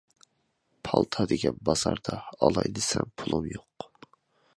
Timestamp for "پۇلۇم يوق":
3.21-3.87